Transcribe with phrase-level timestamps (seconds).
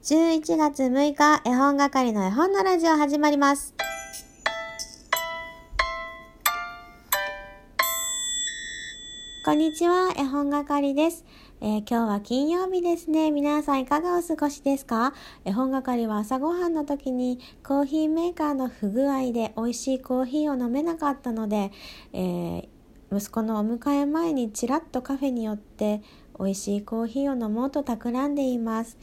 [0.00, 3.74] 11月6日、絵本係の絵本のラジオ始まります。
[9.44, 11.26] こんにちは、絵本係です。
[11.60, 13.32] えー今日は金曜日ですね。
[13.32, 15.14] 皆さんいかがお過ごしですか？
[15.44, 21.72] 絵本係は朝ごはんの時にコーヒーメーカーの不具合で美味しいコーヒーを飲めなかったので、
[22.12, 22.68] えー
[23.10, 26.02] 息子のお迎え前にちらっとカフェに寄って
[26.38, 28.98] 美味しいコーヒーを飲もうと企んでいます。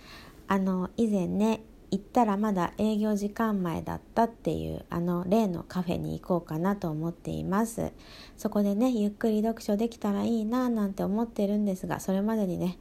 [0.47, 7.93] あの以前ね行ったらまだ営業時間前だったっていうあの例のカフェに行こうかなと思っています。
[8.37, 12.77] そこでねゆっくり読書できたらいいななんて思ってるんですがそれまでにね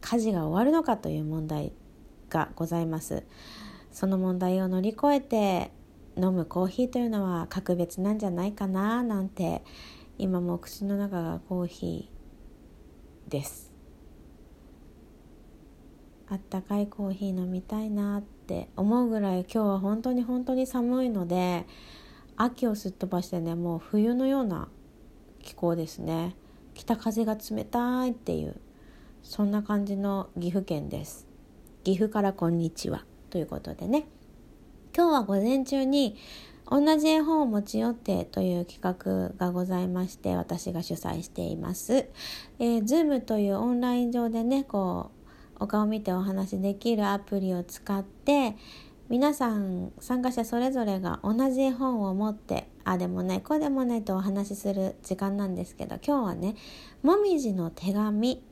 [0.00, 1.72] 家事が終わるのかという問題
[2.30, 3.24] がございます。
[3.92, 5.70] その問題を乗り越えて
[6.16, 9.62] 飲むコーヒーというのは格別なんじゃないかななんて
[10.18, 13.67] 今も口の中がコーヒーです。
[16.30, 21.66] あったかいコーヒー飲みたいなって思うぐらい今日は本当に本当に寒いので
[22.36, 24.68] 秋をすっ飛ばしてねもう冬のような
[25.42, 26.36] 気候ですね。
[26.74, 28.60] 北風が冷たいっていう
[29.22, 31.26] そんな感じの岐阜県です。
[31.82, 33.04] 岐阜からこんにちは。
[33.30, 34.06] ということでね。
[34.94, 36.16] 今日は午前中に
[36.70, 42.08] 同じ絵本を持ち寄ってという企画がございまして私が主催しています。
[42.58, 45.17] えー、Zoom というオンライン上でねこう
[45.60, 48.56] お顔見てお話できるアプリを使って
[49.08, 56.56] 皆さん参加者それぞれが同じ絵本を持ってあでもないこうでもないとお話しする時間なんですけど今日はね
[57.02, 58.42] 「もみじの手紙」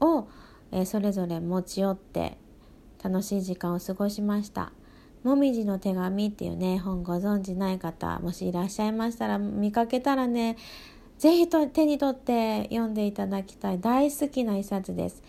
[0.00, 0.28] を、
[0.72, 2.36] えーそれぞれ持ち寄って
[3.02, 4.72] 楽しい時間を過ごしました。
[5.22, 10.56] もみじの手紙っていうね本ご存知ない方もしいらっしゃいましたら見かけたらね
[11.18, 15.22] ぜひと手に取って読んでいただきたい大好きな一冊です。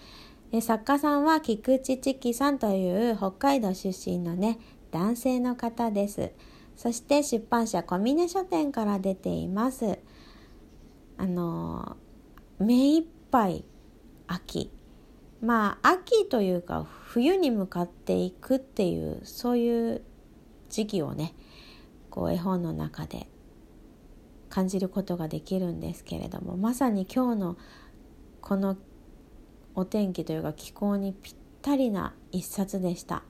[0.51, 4.59] で作家さんは菊池千樹さんという北海道出身のね
[4.91, 6.31] 男性の方です。
[6.75, 9.99] そして出版社小峰書店から出ています。
[11.17, 11.95] あの
[12.59, 13.63] 目いっぱい
[14.27, 14.71] 秋
[15.41, 20.01] まあ秋というか冬に向かっていくっていうそういう
[20.69, 21.33] 時期をね
[22.09, 23.27] こう絵本の中で
[24.49, 27.57] 感じることができるんですけれどもまさに今日の
[28.41, 28.75] この
[29.75, 33.23] お天気というか気候にぴったりな一冊でした。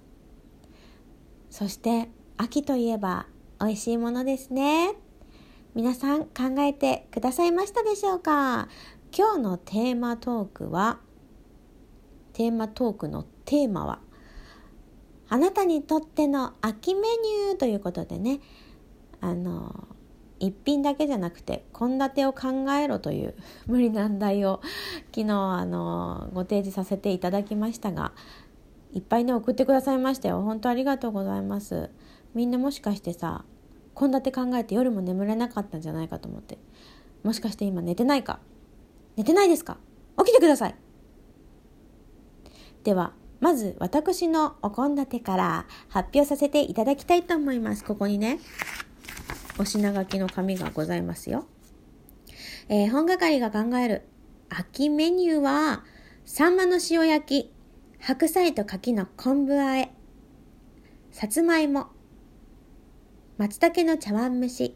[1.49, 3.27] そして秋といえば
[3.59, 4.95] 美味しいものですね。
[5.75, 8.67] 皆さん考えてくださいましたでしょうか？
[9.15, 10.99] 今日のテーマトークは
[12.33, 13.99] テーマトークのテーマは
[15.29, 18.39] あなたにとっての秋メニューということでね。
[19.19, 19.87] あの
[20.41, 23.35] 一品だけじゃなくて献立を考えろという
[23.67, 24.59] 無理難題を
[25.15, 28.11] 昨日あのご提示させていただきましたが
[28.93, 30.41] いっぱいね送ってくださいましたよ。
[30.41, 31.89] 本当ありがとうございます。
[32.33, 33.45] みんなもしかしてさ
[33.97, 36.57] 献立考えて夜も眠れなかったんじゃないかと思って。
[37.23, 38.39] もしかして今寝てないか？
[39.15, 39.77] 寝てないですか？
[40.17, 40.75] 起きてください。
[42.83, 47.83] ではまず私のお献立から発表させていただきたいと思います。
[47.85, 48.39] ここにね。
[49.61, 51.45] お品書きの紙がございますよ、
[52.67, 54.01] えー本係が考える。
[54.49, 55.83] 秋メニューは
[56.25, 57.53] サンマの塩焼き
[57.99, 59.91] 白菜と柿の昆布あえ
[61.11, 61.89] さつまいも
[63.37, 64.75] 松茸の茶碗蒸し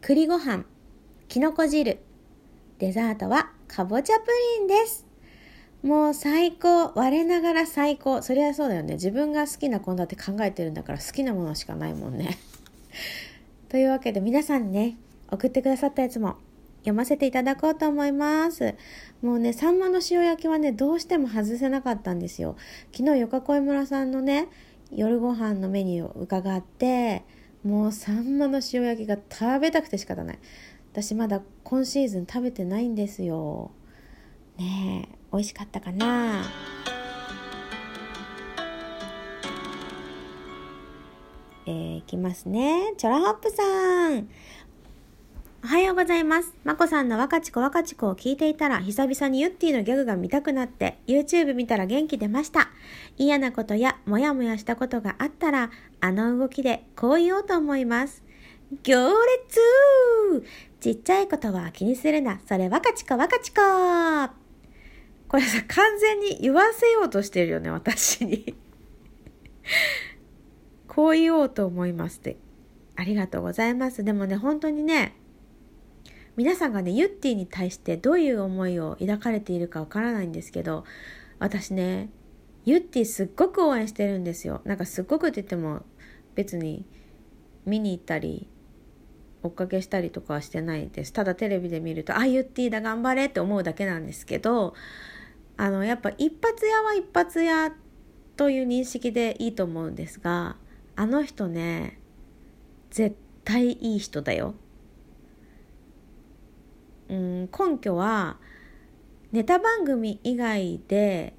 [0.00, 0.66] 栗ご飯
[1.26, 1.98] きのこ汁
[2.78, 4.26] デザートはかぼちゃプ
[4.58, 5.04] リンです。
[5.82, 8.22] もう最高我ながら最高。
[8.22, 8.94] そりゃそうだよね。
[8.94, 12.38] 自分が好きな献立考えてるんだから好きなものしかないもんね。
[13.72, 14.98] というわけで皆さんにね
[15.30, 16.36] 送ってくださったやつも
[16.80, 18.74] 読ませていただこうと思います。
[19.22, 22.54] もうねサンマの塩焼きはねどうしても外せなかったんですよ。
[22.94, 24.48] 昨日よかこい村さんのね
[24.90, 27.24] 夜ご飯のメニューを伺って
[27.64, 30.38] もうサンマの塩焼きが食べたくて仕方ない。
[30.92, 33.70] 私まだ今シーズン食べてないんですよ。
[34.58, 36.44] ねえ美味しかったかな？
[41.66, 42.94] えー、いきますね。
[42.96, 44.28] チョラホップさん。
[45.64, 46.52] おはようございます。
[46.64, 52.68] まこさんの若ちこ若ちこを聞いていたら、久々にユッティのギャグが見たくなって、YouTube 見たら元気出ました。
[53.16, 55.70] 嫌なことやモヤモヤしたことがあったら、
[56.00, 58.24] あの動きでこう言おうと思います。
[58.82, 59.08] 行
[60.40, 60.44] 列
[60.80, 62.40] ちっちゃいことは気にするな。
[62.48, 63.62] それ若ちこ若ちこ
[65.28, 68.56] これさ、完全に言わせようとしてるよね、私に。
[70.92, 72.36] こう言おうと思いますって。
[72.96, 74.04] ありがとうございます。
[74.04, 75.16] でもね、本当にね、
[76.36, 80.84] 皆さんがね、ユッティに対してどういう思いを抱かれているかわからないんですけど、
[81.38, 82.10] 私ね、
[82.64, 85.82] ユッティすっごく応援してるんですよなんかすっごくって言っても
[86.34, 86.86] 別に
[87.66, 88.48] 見に行ったり
[89.42, 94.74] 追っかけしたりとかはしてないですただテレビで見ると「あユッティだ頑張れ」って思うだけなんですけど
[95.56, 97.74] あのやっぱ一発屋は一発屋
[98.36, 100.56] という認識でいいと思うんですが
[101.02, 101.98] あの人ね
[102.90, 104.54] 絶対いい人だよ。
[107.08, 108.36] うん根拠は
[109.32, 111.34] ネタ番組以外で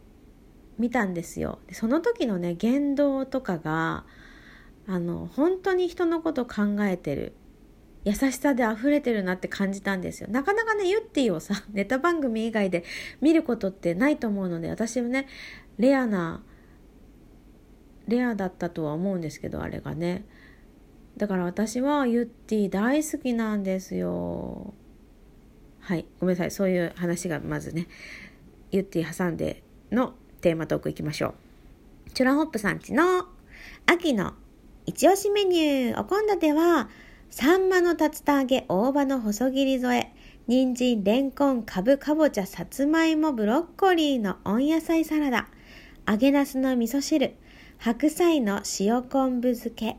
[0.77, 1.60] 見たんですよ。
[1.71, 4.04] その時のね言動とかが
[4.86, 7.31] あの本当に人のこと考えてる
[8.04, 10.27] 優しさで溢れてるなって感じたんですよ。
[10.30, 12.83] なかなかねユッティをさネタ番組以外で
[13.21, 15.25] 見ることってないと思うので私もね
[15.77, 16.44] レアな
[18.08, 20.26] レアだったとは思うんですけどあれがね。
[21.18, 24.74] だから私はユッティ大好きなんですよ。
[25.80, 27.88] はいごめんなさいそういう話がまずね
[28.72, 31.36] ユッティ挟んでのテーマトークいきましょ
[32.08, 32.10] う。
[32.12, 33.28] チュラホップさんちの
[33.86, 34.34] 秋の
[34.86, 36.00] 一押しメニュー。
[36.02, 36.90] お献立は
[37.30, 40.14] サンマの竜田揚げ大葉の細切り添え。
[40.46, 45.48] 人参、レンコン、かぶ、かぼちゃ、さつまいも、ブロッコリーの温野菜サラダ、
[46.06, 47.34] 揚げなすの味噌汁、
[47.83, 49.97] 白菜の塩昆布漬け、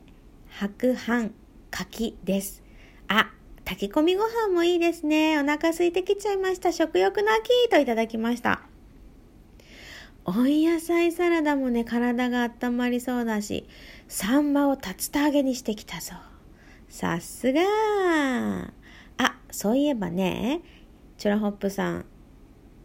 [0.49, 1.33] 白飯、
[1.71, 2.63] 柿です。
[3.09, 3.31] あ、
[3.67, 5.39] 炊き込みご飯もいいですね。
[5.39, 6.73] お腹空いてきちゃいました。
[6.73, 8.63] 食欲の秋といただきました。
[10.25, 13.69] 温野菜サラダもね、体が温まりそうだし、
[14.09, 14.81] サンマを竜
[15.13, 16.15] 田揚げにしてきたぞ。
[16.89, 17.61] さすが
[19.19, 20.63] あ、そういえばね、
[21.19, 22.07] チュラホップさん、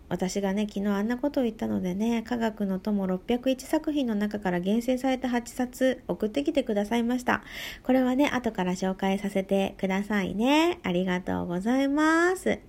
[0.10, 7.44] 私がね昨日あんなことを言ったのでね科学の友601作品の中から厳選された8冊送ってきてくださいました。
[7.84, 10.80] これはね後から紹介させてくださいね。
[10.84, 12.60] ありがとうございます。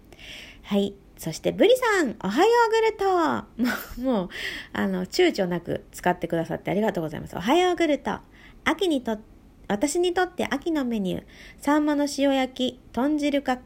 [0.62, 0.94] はい。
[1.16, 4.00] そしてブリさんおはようグルト。
[4.02, 4.28] もう
[4.72, 7.36] あの躊躇なく使ってくださってありがとうございます。
[7.36, 8.18] おはようグルト。
[8.64, 9.18] 秋にと
[9.66, 11.24] 私にとって秋のメニュー。
[11.58, 13.58] サンマの塩焼き豚汁か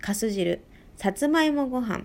[0.00, 0.62] かす汁
[0.96, 2.04] さつまいもご飯。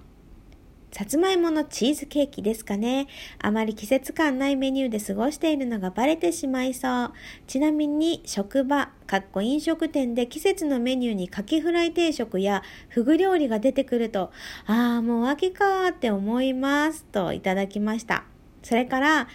[0.92, 3.08] さつまいものチーズケーキですかね。
[3.40, 7.14] あまり季節感ないメニューで過ごしているのがバレてしまいそう。
[7.46, 14.32] ちなみに職場、かっこ飲食店で季節のメニューにカキフライ定食やフグ料理が出てくると、
[14.66, 17.04] ああ、もう秋かーって思います。
[17.06, 18.24] といただきました。
[18.64, 19.28] それから、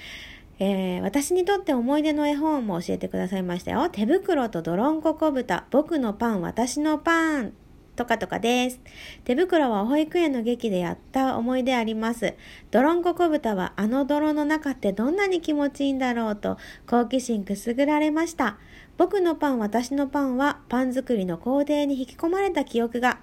[0.58, 3.88] えー、私にとって思い出の絵本も教えてくださいましたよ。
[3.90, 7.52] 手袋とドロンココ豚、僕のパン、私のパン
[7.96, 8.80] とかとかです。
[9.24, 12.34] 手袋は保育園の劇でやった思い出あります。
[12.70, 16.56] ドロンココ豚はあの泥の中ってどんなに気持ちいいんだろうと
[16.86, 18.58] 好奇心くすぐられました。
[18.98, 23.18] 僕のパン、私のパンはパン作りの工程に引き込まれた記憶が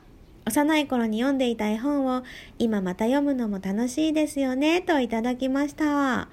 [0.45, 2.23] 幼い頃に読んでいた絵本を
[2.57, 6.27] 今また読むのも楽しいですよねといただきました。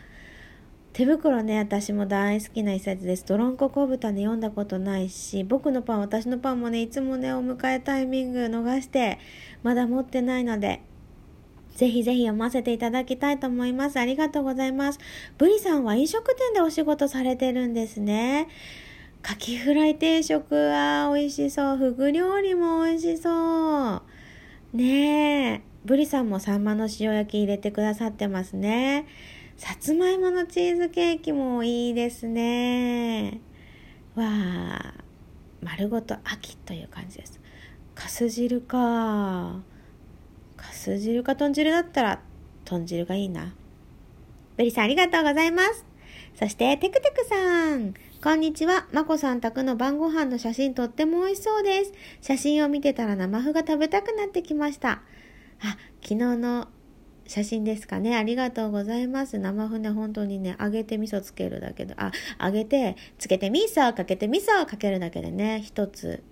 [0.97, 3.27] 手袋ね、私も大好きな一冊です。
[3.27, 9.19] ドロンコ小豚ね、読んだことないし、僕のパン、私のパンもね、いつもね、お迎えタイミング逃して、
[9.63, 10.81] まだ持ってないので、
[11.75, 13.99] ぜひぜひ読ませていただきたいと思います。
[13.99, 14.99] ありがとうございます。
[15.37, 18.49] ブリさんは飲食店でお仕事されてるんですね。
[19.21, 21.77] カキフライ定食は美味しそう。
[21.77, 24.03] フグ料理も美味しそう。
[24.73, 25.61] ねえ。
[25.85, 29.05] ブリさんもサンマの塩焼き入れてくださってますね。
[29.57, 33.41] さつまいものチーズケーキもいいですね。
[34.15, 34.95] わあ、
[35.63, 37.41] 丸ごと秋という感じです。
[37.95, 39.63] かす汁か。
[40.59, 42.21] かす汁か豚汁だったら、
[42.67, 43.55] 豚汁がいいな。
[44.59, 45.87] ブリさんありがとうございます。
[46.39, 47.95] そして、テクテクさん。
[48.23, 48.87] こんにちは。
[48.93, 51.93] まこさん宅の晩ご飯の写真とっても美味しそうです。
[52.21, 55.03] 写真を見てたら生麩が食べたくなってきました。
[55.63, 56.69] あ、昨日の
[57.27, 58.17] 写真ですかね。
[58.17, 59.39] ありがとうございます。
[59.39, 66.23] 生船本当にね、揚げて味噌つけるだけで、あ、揚げて、つけて味噌、かけて味噌をかけるだけでね、一つ、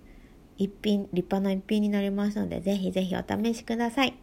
[0.57, 4.17] 一品、立派な一品になりますので、ぜひぜひお試しください。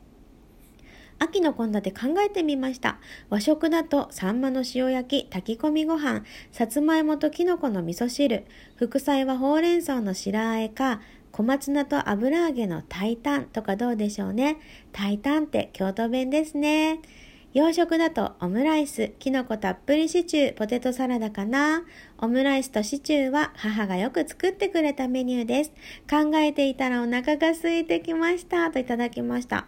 [1.19, 2.99] 秋の献立考えてみました。
[3.31, 8.45] 和食だと、サンマの塩焼き、炊き込みご飯、さつまいもときのこの味噌汁、
[8.77, 11.01] 副菜はほうれん草の白あえか、
[11.33, 14.59] 小松菜と油揚げのタイタンとかどうでしょうね。
[14.93, 17.01] タイタンって京都弁ですね。
[17.55, 21.85] 洋食だとオムライス、きのこたっぷりシチュー、ポテトサラダかな。
[22.19, 25.73] オムライスとシチューは母がよく作ってくれたメニューです。
[26.09, 29.67] 考えていたらお腹が空いてきましたといただきました。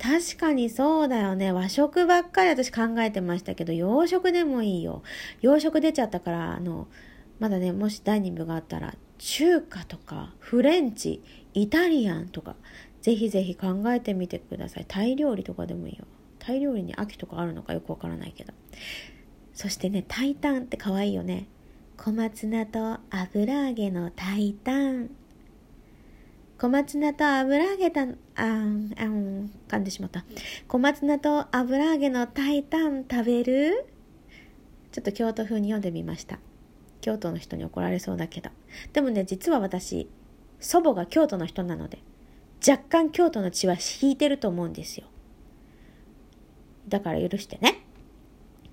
[0.00, 1.52] 確かにそうだよね。
[1.52, 5.02] 和食ばっかり私考えてましたけど、洋食でもいいよ。
[5.40, 6.88] 洋食出ちゃったから、あの、
[7.38, 11.22] まだね、もしダイニングがあったら、中華とかフレンチ
[11.54, 12.56] イタリアンとか
[13.02, 16.06] ぜひぜひ考えてみてくださいタイ料理とかでもいいよ
[16.38, 18.52] タイ料理に秋とかあるのかよくわからないけど
[19.52, 21.46] そしてね、タイタンって可愛いよね。
[21.98, 25.10] 小松菜と油揚げのタイタン。
[26.56, 28.44] 小松菜と油揚げた、あん、あ
[29.04, 30.24] ん、噛んでしまった。
[30.66, 33.84] 小松菜と油揚げのタイタン食べる？
[34.92, 36.38] ちょっと京都風に読んでみました。
[37.00, 38.50] 京都の人に怒られそうだけど。
[38.92, 40.08] でもね、実は私、
[40.58, 41.98] 祖母が京都の人なので、
[42.66, 45.06] 若干京都の血は引いてると思うんですよ。
[46.88, 47.84] だから許してね。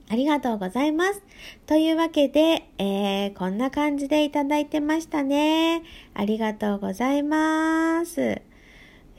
[0.10, 1.22] ありがとうございます。
[1.66, 5.84] というわけで、えー、こんな感じでいただいてましたね。
[6.14, 8.22] ありがとうございます。
[8.22, 8.42] え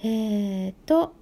[0.02, 1.12] ーと、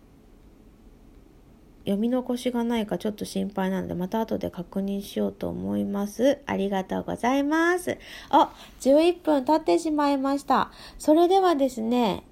[1.87, 6.38] 読み残しがないかちょっと心配なので、また後で確認しようと思います。
[6.45, 7.99] ありがとうございます。
[8.28, 10.71] あ、11分経ってしまいました。
[10.99, 12.25] それではですね、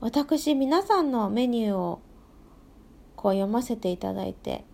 [0.00, 2.00] 私、皆さんのメニューを
[3.16, 4.64] こう読ませていただいて、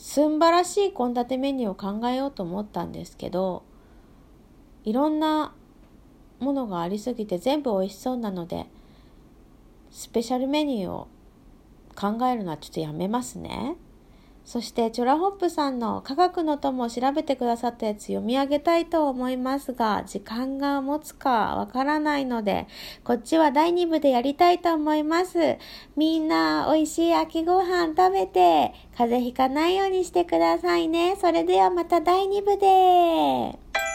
[0.00, 3.64] すんばらしい献立メニューを考えようと思ったんですけど
[4.82, 5.52] いろんな
[6.38, 8.66] ものがありすぎて全部美味しそうなので
[9.90, 11.08] スペシャルメニューを
[11.94, 13.76] 考えるのはちょっとやめますね。
[14.44, 22.66] そしてチョラホップさんの科学の友を調べてくださったやつ読み上げたいと思いますが、時間が持つかわからないので、
[23.04, 25.56] こっちは第2部でやりたいと思います。
[25.96, 31.16] みんな美味しい秋ご飯食べて、風邪ひかないようにしてくださいね。
[31.20, 33.89] それではまた第2部で。